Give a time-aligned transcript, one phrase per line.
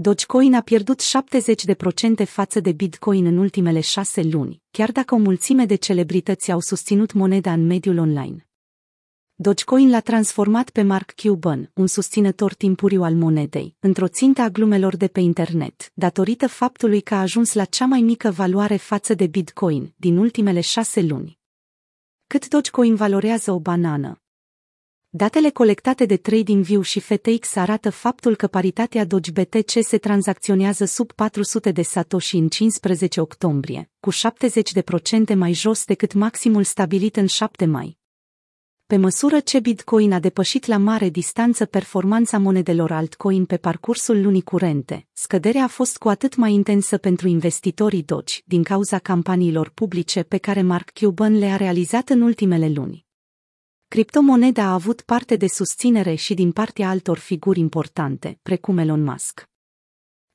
[0.00, 1.02] Dogecoin a pierdut
[2.22, 6.60] 70% față de Bitcoin în ultimele șase luni, chiar dacă o mulțime de celebrități au
[6.60, 8.48] susținut moneda în mediul online.
[9.34, 14.96] Dogecoin l-a transformat pe Mark Cuban, un susținător timpuriu al monedei, într-o țintă a glumelor
[14.96, 19.26] de pe internet, datorită faptului că a ajuns la cea mai mică valoare față de
[19.26, 21.38] Bitcoin din ultimele șase luni.
[22.26, 24.22] Cât Dogecoin valorează o banană?
[25.10, 31.12] Datele colectate de TradingView și FTX arată faptul că paritatea Doge BTC se tranzacționează sub
[31.12, 37.64] 400 de satoshi în 15 octombrie, cu 70% mai jos decât maximul stabilit în 7
[37.64, 37.98] mai.
[38.86, 44.42] Pe măsură ce Bitcoin a depășit la mare distanță performanța monedelor altcoin pe parcursul lunii
[44.42, 50.22] curente, scăderea a fost cu atât mai intensă pentru investitorii Doge din cauza campaniilor publice
[50.22, 53.07] pe care Mark Cuban le-a realizat în ultimele luni.
[53.90, 59.48] Criptomoneda a avut parte de susținere și din partea altor figuri importante, precum Elon Musk.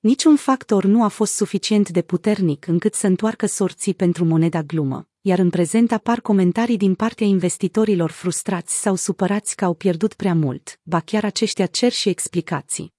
[0.00, 5.08] Niciun factor nu a fost suficient de puternic încât să întoarcă sorții pentru moneda glumă,
[5.20, 10.34] iar în prezent apar comentarii din partea investitorilor frustrați sau supărați că au pierdut prea
[10.34, 12.92] mult, ba chiar aceștia cer și explicații.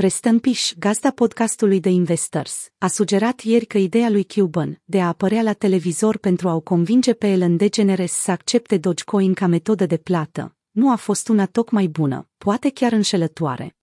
[0.00, 5.06] Preston Pish, gazda podcastului The Investors, a sugerat ieri că ideea lui Cuban de a
[5.06, 9.86] apărea la televizor pentru a o convinge pe Ellen DeGeneres să accepte Dogecoin ca metodă
[9.86, 13.76] de plată, nu a fost una tocmai bună, poate chiar înșelătoare.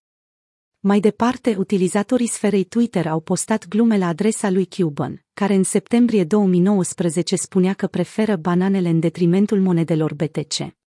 [0.80, 6.23] Mai departe, utilizatorii sferei Twitter au postat glume la adresa lui Cuban, care în septembrie
[6.23, 10.81] 2019 spunea că preferă bananele în detrimentul monedelor BTC.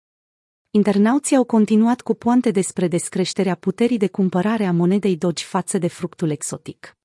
[0.75, 5.87] Internauții au continuat cu poante despre descreșterea puterii de cumpărare a monedei Doge față de
[5.87, 6.97] fructul exotic.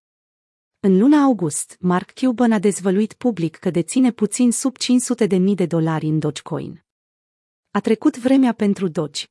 [0.80, 5.55] În luna august, Mark Cuban a dezvăluit public că deține puțin sub 500 de mii
[5.55, 6.84] de dolari în Dogecoin.
[7.70, 9.25] A trecut vremea pentru Doge.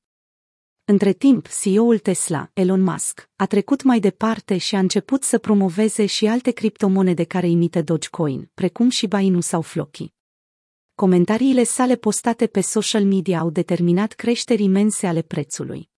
[0.86, 6.06] Între timp, CEO-ul Tesla, Elon Musk, a trecut mai departe și a început să promoveze
[6.06, 10.16] și alte criptomonede care imită Dogecoin, precum și Bainu sau Floki.
[11.00, 15.90] Comentariile sale postate pe social media au determinat creșteri imense ale prețului.